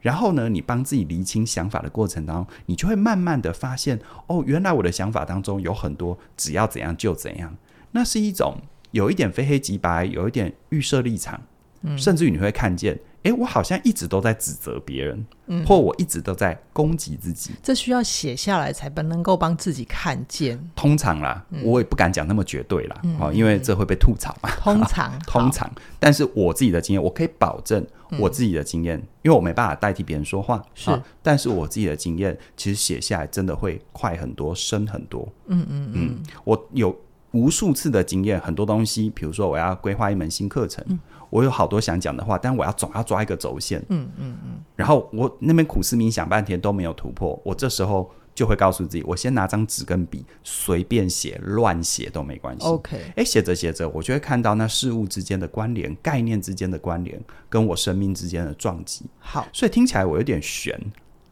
[0.00, 7.56] 然后呢，你帮自己厘清想法的过程当中，你就会慢慢的发现，哦，原来我的想法当中有很多只要怎样就怎样，
[7.92, 8.56] 那是一种
[8.90, 11.40] 有一点非黑即白，有一点预设立场，
[11.82, 17.52] 嗯，甚至于你会看见，诶，我好像一直都在指责别人，嗯，或我一直都在攻击自己。
[17.62, 20.58] 这需要写下来才能够帮自己看见。
[20.74, 24.50] 通常啦，嗯，我也不敢讲那么绝对啦，哦，嗯，因为这会被吐槽嘛。
[24.60, 27.86] 通常，通常，但是我自己的经验，我可以保证。
[28.18, 35.26] 我自己的经验，因为我没办法代替别人说话，是、啊，但是我自己的经验，其实写下来真的会快很多，深很多。
[35.46, 36.94] 嗯嗯嗯，我有
[37.30, 41.00] 无数次的经验，很多东西，比如说我要规划一门新课程，嗯、
[41.32, 43.82] 我有好多想讲的话，但我要总要抓一个轴线。
[43.88, 48.08] 嗯嗯嗯，然后我那边苦思冥想半天都没有突破，我这时候。
[48.34, 52.66] 就会告诉自己，我先拿张纸跟笔，随便写、乱写都没关系。
[52.66, 59.04] OK，哎，写着写着，我就会看到那事物之间的关联、概念之间的关联，跟我生命之间的撞击。
[59.18, 60.80] 好，所以听起来我有点玄。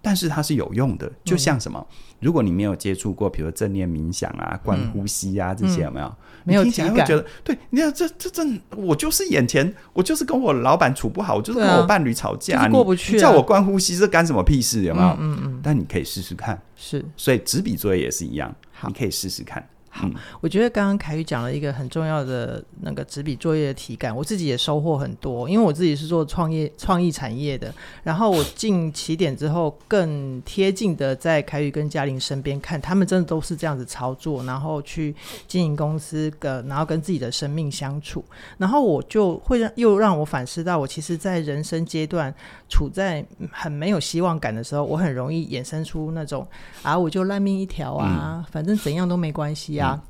[0.03, 1.87] 但是它是有用的，就像什么？
[1.91, 6.13] 嗯、如果你没有接触过，比如正念冥想啊、观呼吸啊、嗯、这些，有没有？
[6.43, 8.43] 没有听起来会觉得，对，你看这这这，
[8.75, 13.21] 我就是眼前，我就是跟我老板处不好，我就是跟我伴侣吵架，啊、过不去、啊。
[13.21, 14.83] 叫我观呼吸，这干什么屁事？
[14.85, 15.09] 有没有？
[15.21, 15.61] 嗯嗯，嗯。
[15.63, 17.05] 但你可以试试看，是。
[17.17, 18.55] 所以纸笔作业也是一样，
[18.87, 19.63] 你可以试试看。
[19.92, 20.09] 好，
[20.40, 25.50] 我觉得刚刚凯宇讲了一个很重要的那个纸笔作业的体感，我自己也收获很多。
[25.50, 27.74] 因为我自己是做创业创意产业的，
[28.05, 35.12] 然后我进起点之后，更贴近的在凯宇跟嘉玲身边看，他们真的都是这样子操作，然后去
[35.48, 38.24] 经营公司的，然后跟自己的生命相处，
[38.59, 42.33] 然后我就会让又让我反思到，我其实，在人生阶段
[42.68, 46.46] 处在很没有希望感的时候，我很容易衍生出那种
[46.83, 49.80] 啊，我就烂命一条啊，嗯、反正怎样都没关系啊。
[49.81, 50.01] 啊，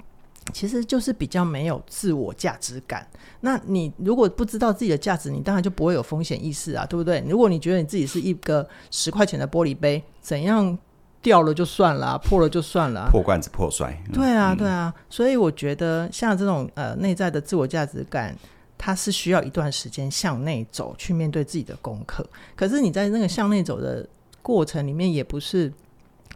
[0.53, 3.07] 其实就是比较没有自我价值感。
[3.41, 7.25] 那你如果不知道自己的价值，你当然就不会有风险意识啊，对不对？
[7.27, 10.77] 如果你觉得你自己是一个十块钱的玻璃杯，怎样
[11.23, 13.97] 掉了就算了，破了就算了，破罐子破摔。
[14.13, 14.93] 对啊，对啊。
[15.09, 18.37] 所以我觉得像这种呃内在的自我价值感，
[18.77, 22.27] 它是需要一段时间向内走，去面对自己的功课。
[22.57, 24.07] 可是你在那个向内走的
[24.43, 25.73] 过程里面，也不是。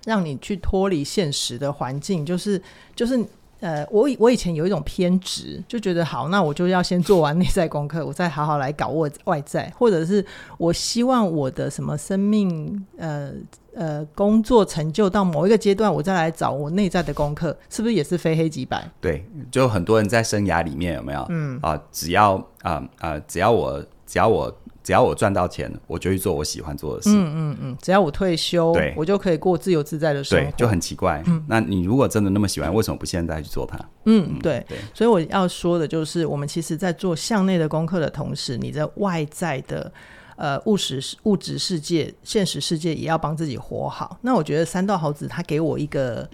[0.05, 2.61] 让你去脱离现实的环境，就是
[2.95, 3.25] 就是
[3.61, 10.23] 呃，我我以前有一种偏执，就觉得好，那我就要先做完内在功课，我再好好来搞外外在，或者是
[10.59, 13.33] 我希望我的什么生命呃
[13.75, 18.87] 呃工作成就到某一个阶段，我再来找我内在的功课，是不是也是非黑即白？
[19.01, 21.25] 对，就很多人在生涯里面有没有？
[21.31, 24.55] 嗯啊、呃，只要啊啊、呃呃，只要我只要我。
[24.85, 27.09] 只要我赚到钱，我就去做我喜欢做的事。
[27.09, 30.45] 嗯嗯嗯，只要我退休，对，我就可以过自由自在的生活。
[30.45, 31.23] 对，就很奇怪。
[31.27, 33.79] 嗯，那你如果真的那么喜欢，为什么不现在去做它？
[34.05, 34.77] 嗯，对对。
[34.93, 39.91] 所以我要说的就是，我们其实，在做向内的功课的同时，你在外在的
[40.37, 44.19] 呃物实物质世界、现实世界也要帮自己活好。
[44.21, 46.29] 那我觉得三道猴子他给我一个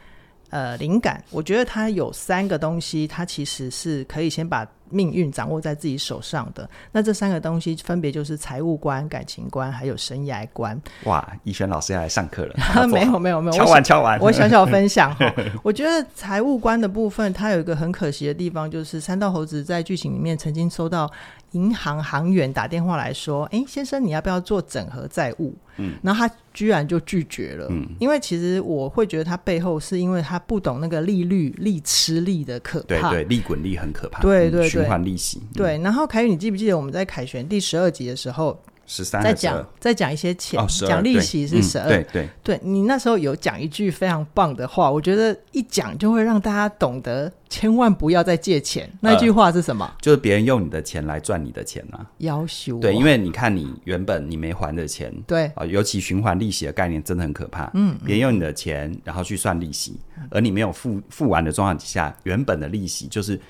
[0.51, 4.67] 呃灵感，我觉得它有三个东西，它其实是可以先把。
[4.93, 10.77] 命运掌握在自己手上的，那这三个东西分别就是财务观、感情观，还有生涯观。
[11.05, 12.57] 哇，怡璇老师要来上课了？
[12.91, 13.53] 没有，没有，没有。
[13.53, 14.19] 敲完，敲完。
[14.19, 15.33] 我小小分享哈，
[15.63, 21.09] 我觉得财务观的部分，它有一个很可惜的地方，就是三道猴子在剧情里面曾经收到
[21.53, 27.67] 银行行员打电话来说：“哎，先生，你要不要做整合债务？”嗯，然后他居然就拒绝了。
[27.71, 32.87] 嗯，因为其实我会觉得他背后是因为他不懂那个利率、利吃利的可怕。
[32.87, 34.21] 对对，利滚利很可怕。
[34.21, 34.69] 对对对。
[34.69, 35.41] 循环利息。
[35.55, 38.61] 对，然后凯宇，你记不记得我们在凯旋第十二集的时候，
[38.93, 41.89] 十三再讲再讲一些钱，讲、哦、利息是十二、嗯。
[41.89, 48.91] 对对，对你那时候有讲一句非常棒的话，我觉得一讲就会让大家懂得，千万不要再借钱。
[49.01, 49.85] 那句话是什么？
[49.85, 52.05] 呃、就是别人用你的钱来赚你的钱啊！
[52.19, 57.71] 要求对，因为你看你原本你没还的钱，对啊、呃，尤其循环利息的概念真的很可怕。
[57.75, 63.41] 嗯，别人用你的钱然后去算利息，嗯、而你没有付付完的状况底下，原本的利息就是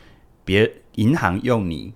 [0.45, 1.95] 别银行用你。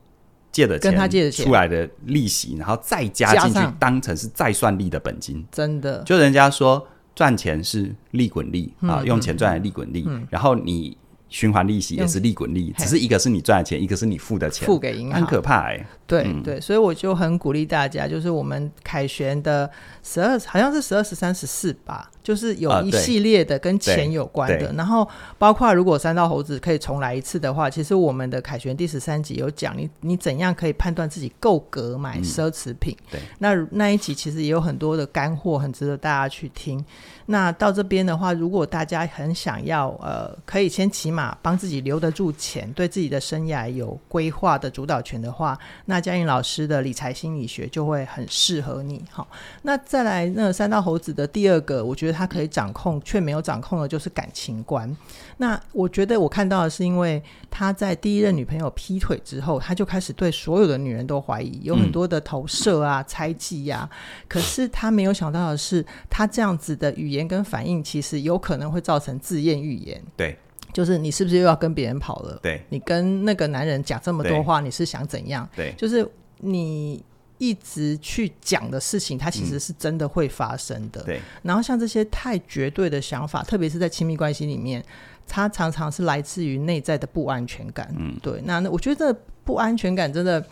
[0.55, 1.45] 借的钱，跟他借的钱。
[1.45, 5.45] 出来的利息，然后再加进去，当成是再算利的本金。
[5.51, 10.97] 真的，就人家说赚钱是利滚利、嗯、啊，用钱赚的利滚利、嗯，然后你。
[11.31, 15.87] 循环利息也是利滚利，只是一个是你赚的钱，一个是你付的钱，付给银行，很可怕哎、欸。
[16.07, 19.69] 对、嗯、对，所以我就很鼓励大家，就是我们凯旋的
[20.05, 24.73] 十二，好像是十二、十三、十四吧，就是有一系列的跟钱有关的。
[24.73, 25.09] 然后
[25.39, 32.97] 包括如果三道猴子可以重来一次的话，其实我们的凯旋第十三集有讲你你怎样可以判断自己够格买奢侈品。
[32.99, 36.85] 嗯、对，那那一集其实也有很多的干货，很值得大家去听。
[37.27, 49.03] 那到这边的话，如果大家很想要，呃，可以先起码帮自己留得住钱，对自己的生涯有规划的主导权的话，那嘉颖老师的理财心理学就会很适合你。
[49.11, 49.27] 好，
[49.63, 54.97] 那再来，那三道猴子的第二个，我觉得他可以掌控却没有掌控的，就是感情观。
[55.37, 63.91] 那我觉得我看到的是，因为他在第一任女朋友劈腿之后，他就开始对所有的女人都怀疑，有很多的投射啊、嗯、猜忌呀、啊。
[64.29, 70.01] 可是他没有想到的是，他这样子的语言跟反应，其实有可能会造成自验预言。
[70.17, 70.39] 对，
[70.73, 72.39] 就是你是不是又要跟别人跑了？
[72.43, 75.49] 对，你跟那个男人讲这么多话，你是想怎样？
[75.57, 77.05] 对，就是你
[77.39, 81.03] 一直去讲的事情，它其实是真的会发生的。
[81.03, 84.85] 对、嗯，然后像这些太绝对的想法，特别是在亲密关系里面。
[85.27, 88.43] 它常常是来自于内在的不安全感，嗯，对。
[88.45, 90.45] 那那我觉得这不安全感真的。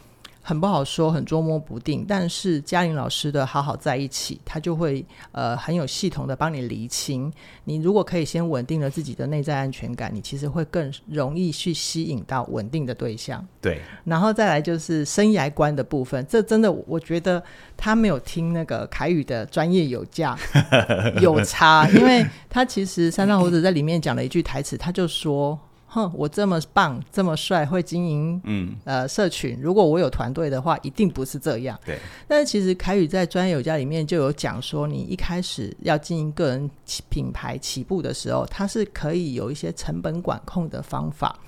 [0.43, 2.05] 很不好说，很捉摸不定。
[2.07, 7.33] 但是嘉玲老师的好好在一起，他就会呃很有系统的帮你厘清。
[7.65, 13.47] 你如果可以先稳定了自己的内在安全感，你其实会更容易去吸引到稳定的对象。
[13.61, 17.43] 对，然后再来就是生涯观的部分，这真的我觉得
[17.77, 20.37] 他没有听那个凯宇的专业有价
[21.23, 25.59] 有差，因为他其实三道猴子在里面讲了一句台词，他就说。
[25.93, 29.59] 哼，我这么棒，这么帅，会经营，嗯，呃，社群。
[29.61, 31.79] 如果我有团队的话，一定不是这样。
[31.85, 31.99] 对。
[32.27, 36.71] 但是其实凯宇在专业有家里面就有讲说，你一开始要经营个人
[37.11, 41.39] 品牌起步的时候，它是可以有一些成本管控的方法。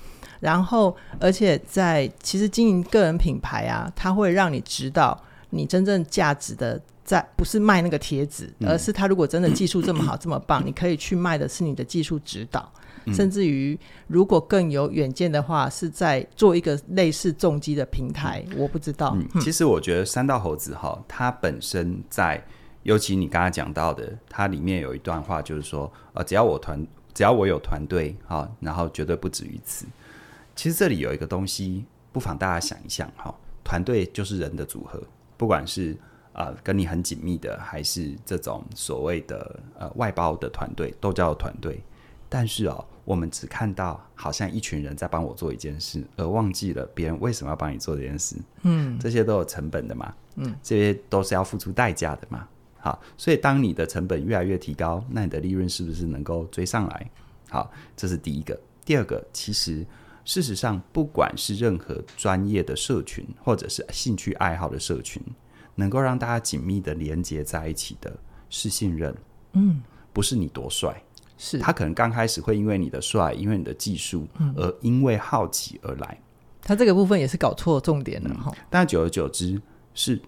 [0.40, 12.70] 然后，而且在其实经营个人品牌啊，它会让你知道你真正价值的在不是卖那个贴纸，嗯，而是他如果真的技术这么好，嗯，这么棒，你可以去卖的是你的技术指导。
[13.12, 19.40] 甚至于，如果更有远见的话，是在做一个类似重击的平台，嗯、我不知道、嗯。
[19.40, 22.42] 其实我觉得三道猴子哈，它本身在，
[22.82, 29.84] 尤其你刚刚讲到的，它里面有一段话，就是说，呃，只要我团，只要我有团队哈，然后绝对不止于此。
[30.56, 35.02] 其实这里有一个东西，不妨大家想一想哈，团队就是人的组合，
[35.36, 35.94] 不管是
[36.32, 41.82] 呃跟你很紧密的，还是这种所谓的呃外包的团队，都叫团队。
[42.34, 42.84] 但是哦。
[43.06, 48.34] 我们只看到好像一群人在帮我做一件事，而忘记了别人为什么要帮你做这件事。
[48.62, 50.14] 嗯，这些都有成本的嘛。
[50.36, 52.48] 嗯，这些都是要付出代价的嘛。
[52.78, 57.10] 好，所以当你的成本越来越提高，那你的利润是不是能够追上来？
[57.50, 58.58] 好，这是第一个。
[58.86, 59.84] 第二个，其实
[60.24, 65.22] 事实上，不管是任何专业的社群，或者是兴趣爱好的社群，
[65.74, 68.10] 能够让大家紧密的连接在一起的，
[68.48, 69.14] 是信任。
[69.52, 71.02] 嗯，不是你多帅。
[71.44, 74.26] 是他可能刚开始会因为你的帅，因为你的技术，
[74.56, 76.18] 而因为好奇而来。
[76.62, 78.64] 他这个部分也是搞错重点了哈、嗯。
[78.70, 79.60] 但久而久之，
[79.92, 80.18] 是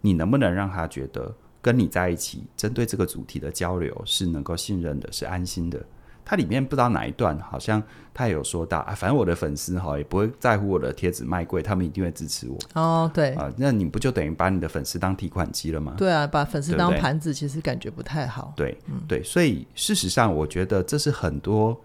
[0.00, 5.84] 你能不能让他觉得跟你在一起，针对这个主题的交流是能够信任的，是安心的。
[6.24, 7.82] 它里面不知道哪一段，好像
[8.14, 12.58] 他也有说到啊，反正我的粉丝哈也不会在乎我的贴纸卖贵，他们一定会支持我。
[12.74, 15.94] 哦，对啊，那你不就等于把你的粉丝当提款机了吗？
[15.98, 18.52] 对啊，把粉丝当盘子，其实感觉不太好。
[18.56, 21.78] 对，嗯、对，所以事实上，我觉得这是很多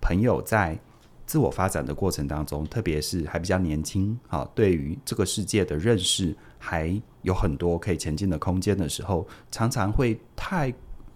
[0.00, 0.78] 朋友在
[1.26, 10.72] 自我发展的过程当中，特别是还比较年轻，啊，对于这个世界的认识还有很多可以前进的空间的时候，常常会太。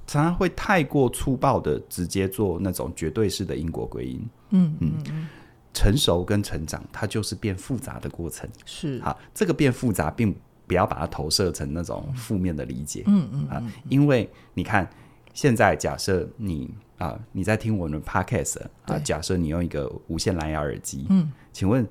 [0.09, 4.29] 常常会太过粗暴的直接做那种绝对式的因果归因。
[4.49, 5.29] 嗯嗯嗯，
[5.75, 8.49] 成熟跟成长，它就是变复杂的过程。
[8.65, 10.35] 是好，这个变复杂，并
[10.67, 13.05] 不要把它投射成那种负面的理解。
[13.07, 14.89] 嗯嗯啊，因为你看，
[15.35, 21.87] 现在假设你啊你在听我们的 podcast 啊，假设你用一个无线蓝牙耳机，嗯，请问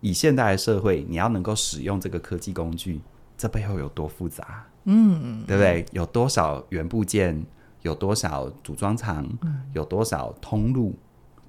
[0.00, 2.98] 以现代的社会，你要能够使用这个科技工具，
[3.36, 4.66] 这背后有多复杂？
[4.84, 5.84] 嗯，对不对？
[5.92, 7.44] 有多少元部件？
[7.82, 9.26] 有多少组装厂？
[9.42, 10.94] 嗯、有多少通路？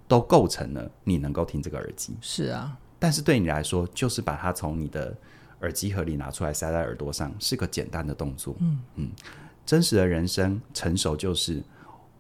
[0.07, 2.15] 都构成了你能够听这个耳机。
[2.19, 5.15] 是啊，但是对你来说，就是把它从你的
[5.61, 8.55] 耳机盒里拿出来塞在耳朵上，是个简单的动作。
[8.57, 9.11] 嗯嗯，
[9.67, 11.61] 真实的人生成熟就是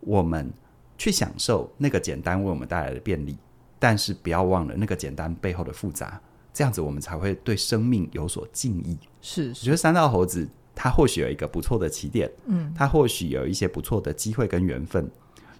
[0.01, 0.53] 我们
[0.99, 3.35] 去享受那个简单为我们带来的便利，
[3.79, 6.21] 但是不要忘了那个简单背后的复杂。
[6.53, 8.99] 这样子，我们才会对生命有所敬意。
[9.19, 10.47] 是，是，我觉得三道猴子
[10.81, 15.11] 他或许有一个不错的起点，嗯，他或许有一些不错的机会跟缘分，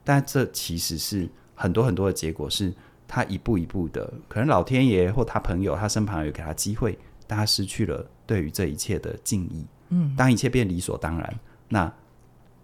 [0.02, 2.74] 但这其实是很多很多的结果，是
[3.06, 6.98] 他一步一步的，可能老天爷或他朋友，他身旁有给他机会，
[7.28, 9.66] 但他失去了对于这一切的敬意。
[9.90, 11.94] 嗯，当一切变理所当然，那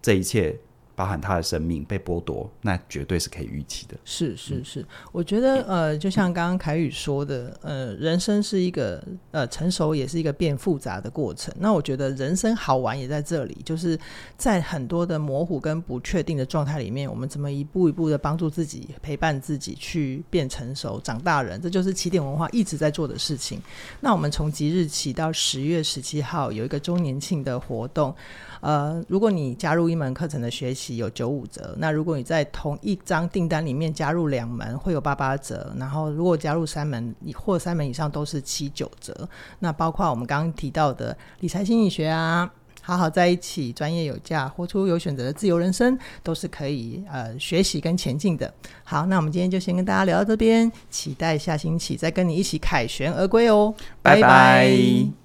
[0.02, 0.58] 这一切。
[0.96, 3.96] 包含他的生命被剥夺，那绝对是可以预期的。
[4.06, 11.54] 是是是，嗯、我觉得呃，就像刚刚凯宇说的，呃，人生是一个呃成熟，也是一个变复杂的过程。
[11.60, 14.00] 那我觉得人生好玩也在这里，就是
[14.38, 23.62] 在很多的模糊跟不确定的状态里面，我们怎么一步一步的帮助自己，陪伴自己去变成熟、长大人，这就是起点文化一直在做的事情。
[24.00, 28.16] 那我们从即日起到十月十七号有一个周年庆的活动。
[28.62, 39.28] 呃，如果你加入一门课程的学习有九五折，那如果你在同一张订单里面加入两门会有八八折，然后如果加入三门或三门以上都是七九折。
[39.60, 42.48] 那包括我们刚刚提到的理财心理学啊，
[42.82, 48.54] 好好在一起，专业有价，活出有选择的自由人生，都是可以呃学习跟前进的。
[48.84, 53.74] 好，那我们今天就先跟大家聊到这边，期待下星期再跟你一起凯旋而归哦，
[54.04, 54.22] 拜拜。
[54.22, 55.25] 拜拜。